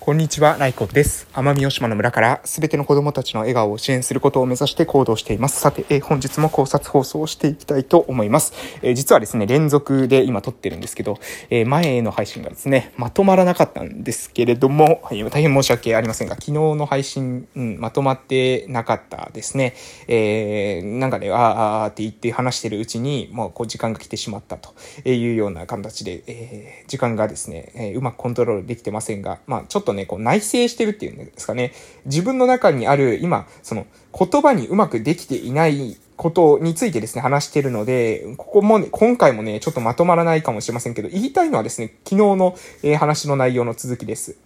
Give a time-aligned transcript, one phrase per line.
[0.00, 1.26] こんにちは、ライコです。
[1.32, 5.60] 奄美大島の村からすべての子供たちの笑顔を支援することを目指して行動しています。
[5.60, 8.54] さて、え、本日も考察放送をしていきたいと思います。
[8.80, 11.18] え、実はですね、連続で今撮ってるんですけど、
[11.50, 19.74] えー、前の配信がですね、まとまらなかったんですけれども、はい、大変申し訳ありませんが、昨日の配信、うん、まとまってなかったですね。
[20.06, 24.74] えーなんかね、あーあって言って話してるうちに、もうこう時間が来てしまったと
[25.04, 31.72] いうような形で、え時間がですね、えうまくコントロールできてませんが、まあちょっととね、こう内省してるっていうんですかね。
[32.04, 44.36] 自分の中にある、今、その言葉にうまくできていないことについてですね、話してるので、ここもね、今回もね、ちょっとまとまらないかもしれませんけど、言いたいのはですね、昨日の、えー、話の内容の続きです。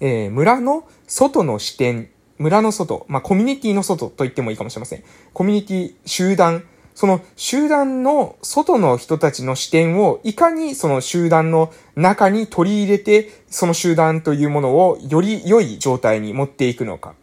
[0.00, 5.02] えー、村の外の視点、村の外、まあ、コミュニティの外と言ってもいいかもしれません。
[5.32, 6.64] コミュニティ、集団、
[6.98, 17.14] その集団の外の人たちの視点をいかにその集団の中に取り入れて、その集団というものをより良い状態に持っていくのか。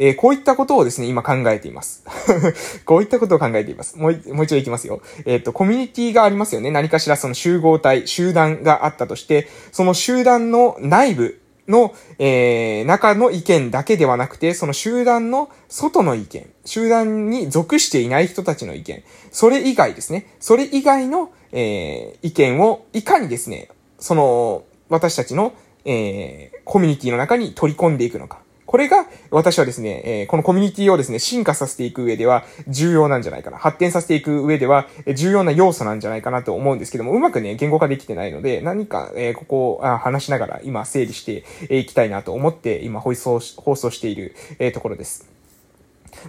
[0.00, 2.02] えー、こういったことをですね、今考えています。
[2.84, 3.96] こういったことを考えています。
[3.96, 5.00] もう、もう一度いきますよ。
[5.24, 6.72] えっ、と、コミュニティがありますよね。
[6.72, 23.68] 何かしらその集合体、集団があったとして、その集団の内部、の、えー、中の意見だけではなくて、その集団の外の意見、集団に属していない人たちの意見、それ以外ですね、それ以外の、えー、意見をいかにですね、
[23.98, 28.40] その、私たちの、えー、コミュニティの中に取り込んでいくのか。
[28.72, 33.58] これが、私はですね、え、このコミュニティをですね、進化させていく上では重要なんじゃないかな。
[33.58, 45.31] 発展させていく上では重要な要素なんじゃないかなと思うんですけども、うまくね、言語化できてないので、何か、え、ここを話しながら今整理していきたいなと思って、今放送、放送している、え、ところです。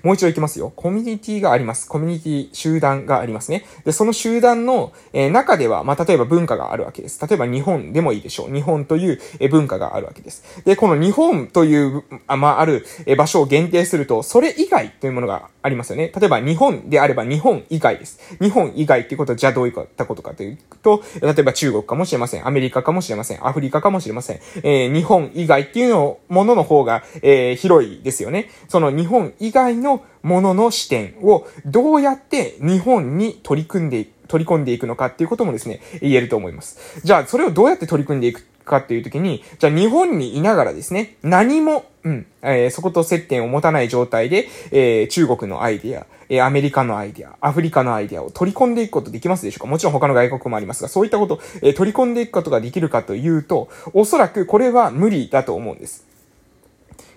[0.01, 0.71] もう一度いきますよ。
[0.75, 1.87] コミュニティがあります。
[1.87, 3.65] コミュニティ、集団がありますね。
[3.85, 7.25] で、その集団の、えー、中では、まあ、例えば文化があるわけです。
[7.25, 8.53] 例えば日本でもいいでしょう。
[8.53, 10.43] 日本という、えー、文化があるわけです。
[10.65, 16.11] で、この日本という、あまあ、ある、えー、場所を限定すると、それ以外というものがありますよね。
[16.15, 18.19] 例えば日本であれば日本以外です。
[18.41, 22.47] 日本以外っていうことは、じゃあどういったことかというと、例えば中国かもしれません。
[22.47, 23.47] アメリカかもしれません。
[23.47, 24.39] アフリカかもしれません。
[24.63, 28.49] えー、日本以外っていうのものの方が、えー、広いですよね。
[28.67, 37.01] その日本以外にのものの視点をどうやって日本に取り組んで、取り込んでいくのかっていうこともですね、言えると思います。
[37.03, 49.67] じゃあ、それをどうやって取り組んでいくかっていう時に、じゃあ日本にいながらですね、何も、うん、えー、そこと接点を持たない状態で、えー、中国のアイディア、えー、アメリカのアイディア、アフリカのアイディアを取り込んでいくことできますでしょうか？
[49.67, 56.05] もちろん他の外国もありますが、そういったこと、えー、取り込んでいくことができるかというと、おそらくこれは無理だと思うんです。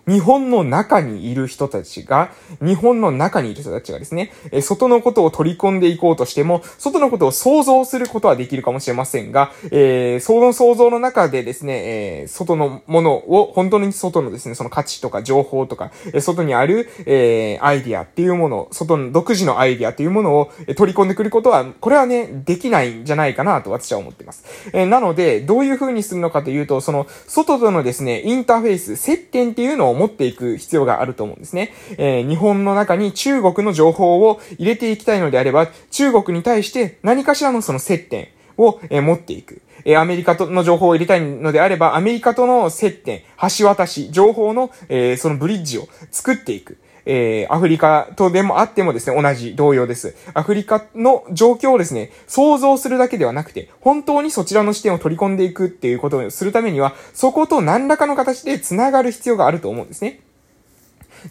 [0.08, 2.30] 日本の中にいる人たちが、
[2.62, 24.44] 日本の中にいる人たちがですね、え外のことを取り込んでいこうとしても、外のことを想像することはできるかもしれませんが、えー、その想像の中でですね、えー、外のものを、本当に外のですね、その価値とか情報とか、え外にある、えー、アイディアっていうもの、外の独自のアイディアっていうものを取り込んでくることは、これはね、できないんじゃないかなと私は思っています。
[24.72, 31.72] えー、なので、どういう風にするのかというと、その、外とのですね、インターフェース、接点っていうのを持っていく必要があると思うんですね。
[31.98, 39.62] えー、日本の中に中国の情報を入れていきたいのであれば、中国に対して何かしらのその接点を、えー、持っていく。
[39.84, 43.22] えアメリカとの情報を入れたいのであれば、アメリカとの接点、
[43.58, 46.78] 橋渡し、情報の、えー、そのブリッジを作っていく。
[47.06, 50.14] えー、アフリカとでもあってもですね、同じ同様です。
[50.34, 60.25] アフリカの状況をですね、想像するだけではなくて、本当にそちらの視点を取り込んでいくっていうことをするためには、そこと何らかの形で繋がる必要があると思うんですね。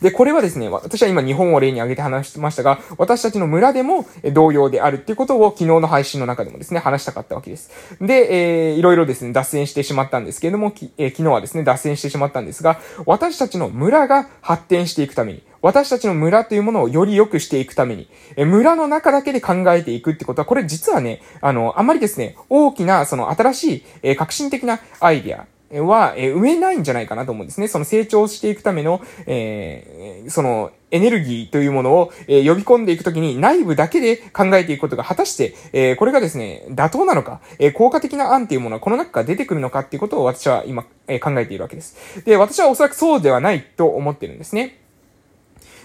[0.02, 7.72] で、これはですね、私は今日本を例に挙げて話してましたが、私たちの村でも同様であるっていうことを昨日の配信の中でもですね、話したかったわけです。
[8.02, 27.68] で、えー、いろいろですね、脱線してしまったんですけれども、えー、昨日はですね、脱線してしまったんですが、私たちの村が発展していくために、私たちの村というものをより良くしていくために、え村の中だけで考えていくってことは、これ実はね、あの、あまりですね、大きな、その新しい、え革新的なアイディア、は、え埋めないんじゃないかなと思うんですね。
[27.68, 42.24] その成長していくための、えー、その、エネルギーというものを、えー、呼び込んでいくときに内部だけで考えていくことが果たして、えー、これがですね、妥当なのか、えー、効果的な案っていうものはこの中から出てくるのかっていうことを私は今、え考えているわけです。
[42.24, 44.85] で、私はおそらくそうではないと思ってるんですね。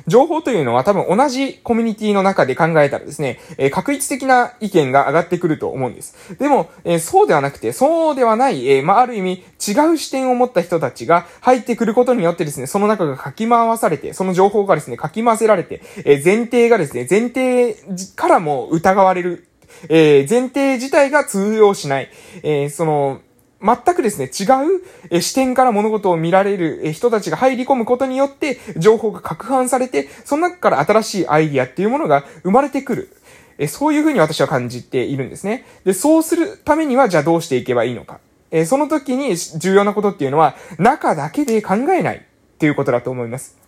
[0.06, 6.36] 情報というのは多分同じコミュニティの中で考えたらですね、えー、確一的な意見が上がってくると思うんです。
[6.38, 17.74] でも、えー、そうではなくて、そうではない、えー、まあ、ある意味違う視点を持った人たちが入ってくることによってですね、その中がかき回されて、その情報がですね、かき回せられて、え前提がですね、前提
[18.16, 19.46] からも疑われる、
[19.88, 22.10] え前提自体が通用しない、
[22.42, 23.20] えその、
[23.62, 24.44] 全くですね、違
[24.78, 33.16] うえ視点から物事を見られるえ人たちが入り込むことによって、情報が拡散されて、その中から新しいアイディアっていうものが生まれてくる。
[33.58, 35.66] えそういうふうに私は感じているんですね。
[35.84, 38.18] で、そうするためには、じゃあどうしていけばいいのか。
[38.50, 42.20] えその時に重要なことっていうのは、中だけで考えないっ
[42.58, 43.58] ていうことだと思います。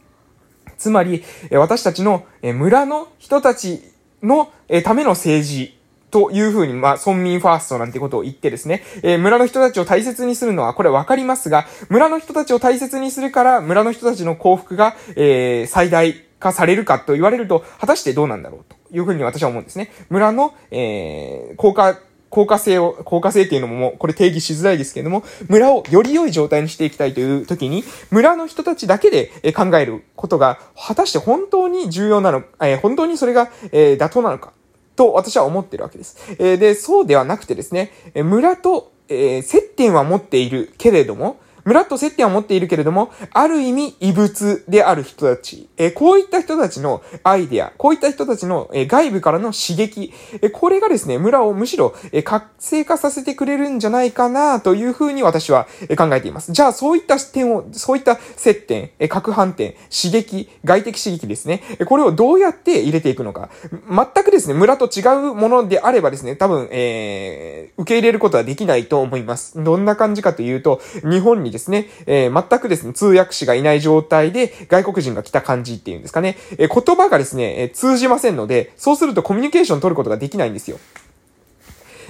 [0.79, 1.23] つまり、
[1.53, 3.83] 私たちの村の人たち
[4.23, 4.51] の
[4.83, 5.79] ための政治
[6.13, 19.91] というふうに、まあ、村民ファーストなんてことを言ってですね、えー、村の人たちを大切にするのは、これわかりますが、村の人たちを大切にするから、村の人たちの幸福が、えー、最大化されるかと言われると、果たしてどうなんだろうというふうに私は思うんですね。
[20.11, 21.99] 村の、えー、効果、
[22.29, 34.53] 効果性を、効果性っていうのももう、これ定義しづらいですけれども、村をより良い状態にしていきたいという時に、村の人たちだけで考えることが、果たして本当に重要なの、えー、本当にそれが、えー、妥当なのか。
[34.97, 36.19] と私は思ってるわけです。
[36.39, 56.53] えー、で、そうではなくてですね、村と、え、接点は持っているけれども、村と接点を持っているけれども、ある意味異物である人たち、え、こういった人たちのアイデア、こういった人たちの、え、外部からの刺激、え、これがですね、村をむしろ、え活性化させてくれるんじゃないかなというふうに私は、え考えています。
[56.53, 63.51] じゃあ、そういった点を、そういった接点、え核反転、刺激、外的刺激ですね、えこれをどうやって入れていくのか。
[63.89, 69.63] 全くですね、村と違うものであればですね、多分、え受け入れることはできないと思います。
[69.63, 80.79] どんな感じかというと、日本にですね、えー、全くですね、通訳士がいない状態で外国人が来た感じっていうんですかね、えー、言葉がですね、えー、通じませんので、そうするとコミュニケーション取ることができないんですよ。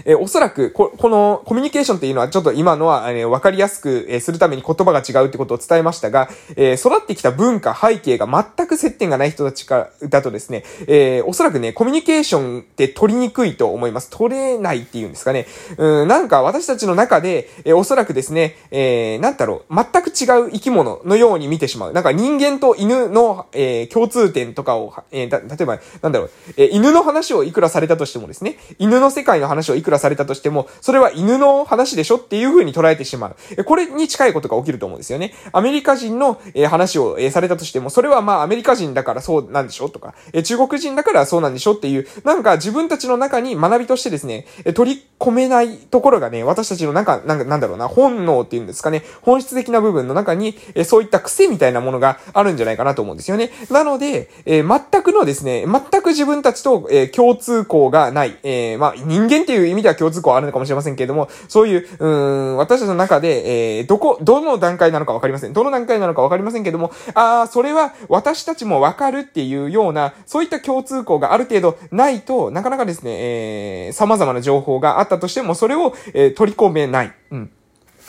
[0.04, 14.10] えー、おそらくこ、このコミュニケーションっていうのはちょっと今のは、えー、わかりやすく、えー、するために言葉が違うってことを伝えましたが、えー、育ってきた文化、背景が全く接点がない人たちから、だとですね、えー、おそらくね、コミュニケーションって取りにくいと思います。
[14.10, 15.46] 取れないっていうんですかね。
[15.78, 21.92] うん、なんか私たちの中で、えー、おそらくですね、えー、なんだろう、全く違う生き物のように見てしまう。
[21.92, 33.64] なんか人間と犬の、えー、共通点とかを、えー、だ、例えば、なんだろう、えー、犬の話をいくらされたとしてもですね、犬の世界の話をいくらされたとしても、それは犬の話でしょっていう風に捉えてしまう。
[33.64, 35.34] これに近いことが起きると思うんですよね。
[35.52, 53.50] アメリカ人の話をされたとしても、それはまあアメリカ人だからそうなんでしょとか、中国人だからそうなんでしょっていう、なんか自分たちの中に学びとしてですね、取り込めないところがね、私たちの中、なんか、なんだろうな、本能っていうんですかね、本質的な部分の中に、そういった癖みたいなものがあるんじゃないかなと思うんですよね。
[53.70, 65.52] なので、えー、全くのですね、全く自分たちと、え、共通項がない、えー、まあ、人間っていう意味では共通項あるのかもしれませんけれども、そういう、うん、私たちの中で、えー、どこ、どの段階なのかわかりません。
[65.52, 77.12] どの段階なのかわかりませんけれども、ああ、それは私たちもわかるっていうような、そういった共通項がある程度ないと、なかなかですね、えー、様々な情報があったとしても、それを、えー、取り込めない。
[77.30, 77.50] うん。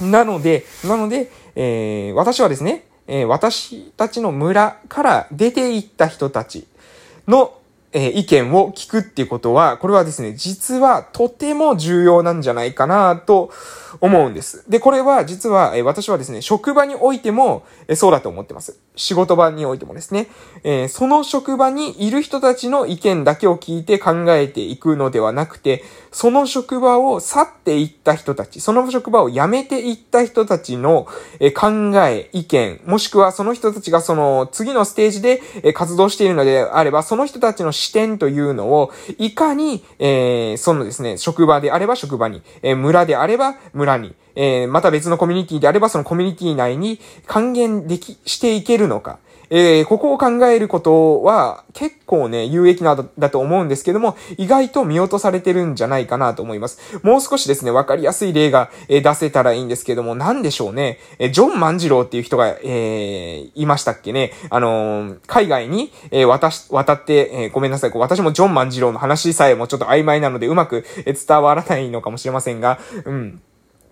[0.02, 6.68] なので、なので、えー、私はですね、えー、私たちの村から出て行った人たち
[7.28, 7.54] の、
[7.94, 13.52] え、意見を聞くっていうことは、これはですね、実はとても重要なんじゃないかなと
[14.02, 14.64] 思うんです。
[14.70, 18.78] で、これは実は、え、私はですね、職場においても、え、そうだと思ってます。
[18.96, 20.28] 仕事場においてもですね、
[20.64, 31.08] えー、その職場にいる人たちの意見だけを聞いて考えていくのではなくて、その職場を去っていった人たち、その職場を辞めていった人たちの、
[31.40, 31.68] え考
[32.08, 49.20] え、意見、もしくはその人たちがその次のステージで、え活動しているのであれば、その人たちの視点というのを、いかに、えー、そのですね、職場であれば職場に、え村であれば村に、えー、また別のコミュニティであればそのコミュニティ内に還元でき、していけるのか。
[49.56, 56.80] えー、ここを考えることは結構ね、有益なだと思うんですけども、意外と見落とされてるんじゃないかなと思います。
[57.04, 60.98] もう少しですね、わかりやすい例が、えー、出せたらいいんですけども、なんでしょうね。
[61.20, 64.32] えー、ジョン万次郎っていう人が、え、いましたっけね。
[64.50, 67.92] あの、海外に、え、渡し、渡って、え、ごめんなさい。
[67.94, 73.42] 私もジョン万次郎の話さえもちょっと曖昧なのでうまく伝わらないのかもしれませんが、うん。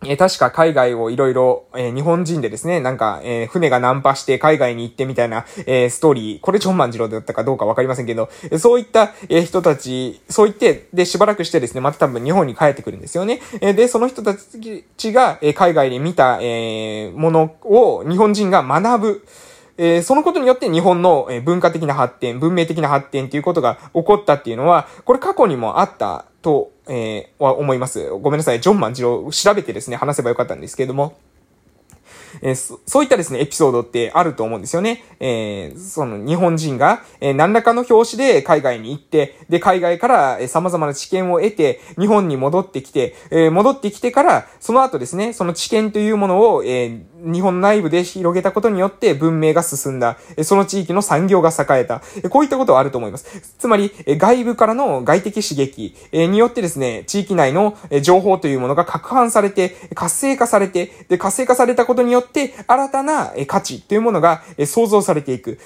[0.04, 13.42] え確か海外をいろいろ、え日本人でですね、なんか、えー、船がナンパして海外に行ってみたいな、えー、ストーリー、これジョン万次郎だったかどうかわかりませんけど、えそういった、え人たち、そう言って、で、しばらくしてですね、また多分日本に帰ってくるんですよね。
[13.62, 19.28] えで、その人たちが、え海外で見た、えものを日本人が学ぶ。
[19.84, 28.12] えー、そのことによって日本の文化的な発展、文明的な発展ということが起こったっていうのは、これ過去にもあったと、えー、は思います。
[28.12, 28.62] ごめんなさい。
[28.62, 31.18] ジョン万次郎調べてですね、話せばよかったんですけれども。
[32.42, 35.04] えー、そそういったですね、エピソードってあると思うんですよね。
[35.20, 50.18] えー、その日本人が、えー、何らかの表紙で海外に行って、で、海外から、えー、様々な知見を得て、日本に戻ってきて、えー、戻ってきてから、その後ですね、その知見というものを、えー、日本内部で広げたことによって文明が進んだ。
[50.44, 52.02] その地域の産業が栄えた。
[52.30, 53.54] こういったことはあると思います。
[53.60, 65.60] つまり、外部からの外的刺激によってですね、地域内の情報というものが拡販されて、活性化されて、で、活性化されたことによって、新たな価値というものが創造されていく。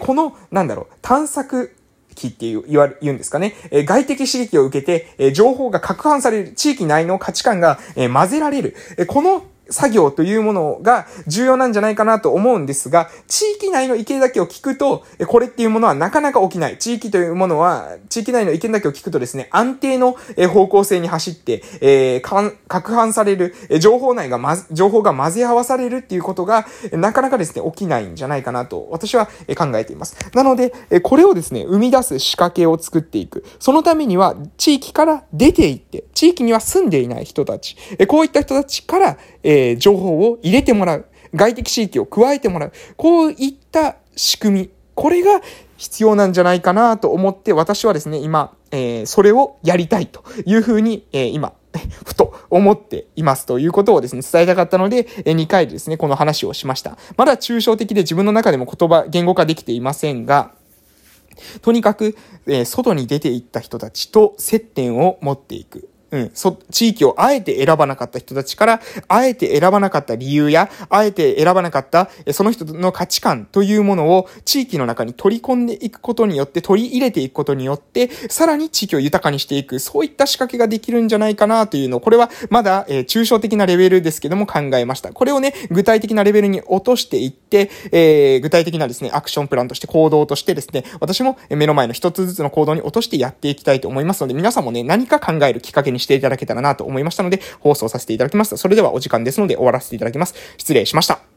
[0.00, 1.76] この、なんだろう、探索
[2.14, 3.54] 期っていう、言われ、言うんですかね。
[3.70, 8.76] え外的刺激を受けて、え情報が拡販される、地域内の価値観が、え混ぜられる。
[8.96, 16.78] えこの作業というものが重要なんじゃないかなと思うんですが、地域内の意見だけを聞くと、これっていうものはなかなか起きない。
[16.78, 20.16] 地域というものは、地域内の意見だけを聞くとですね、安定の
[20.52, 29.26] 方向性に走って、えー、拡販される、情報内がま、情報が混ぜ合わされるっていうことが、なかなかですね、起きないんじゃないかなと、私は
[29.56, 30.16] 考えています。
[30.34, 33.44] なので、これをですね、生み出す仕掛けを作っていく。
[33.58, 37.76] そのためには、地域から出ていって、地域には住んでいない人たち、
[38.06, 41.06] こういった人たちから、えー、情報を入れてもらう。
[41.34, 42.72] 外的地域を加えてもらう。
[42.96, 44.70] こういった仕組み。
[44.94, 45.40] これが
[45.76, 51.54] 必要なんじゃないかなと思って、私はですね、今、えー、それをやりたいというふうに、えー、今、
[52.04, 56.98] ふと思っていますということをですね、伝えたかったので、2回でですね、この話をしました。
[57.16, 60.52] まだ抽象的で自分の中でも言葉、言語化できていませんが、
[61.62, 62.16] とにかく、
[62.46, 65.88] えー、外に出ていった人たちと接点を持っていく。
[66.12, 85.12] うん、そ、地域をあえて選ばなかった人たちから、あえて選ばなかった理由や、あえて選ばなかった、その人の価値観というものを地域の中に取り込んでいくことによって、取り入れていくことによって、さらに地域を豊かにしていく、そういった仕掛けができるんじゃないかなというのを、これはまだ、えー、抽象的なレベルですけども考えました。
[85.12, 98.56] これをね、具体的なレベルに落としていって、えー、具体的なですね、アクションプランとして行動としてですね、私も目の前の一つずつの行動に落としてやっていきたいと思いますので、皆さんもね、何か考えるきっかけにしていただけたらなと思いましたので、放送させていただきます。
[98.56, 100.34] それではお時間ですので終わらせていただきます。
[100.58, 101.31] 失礼しました。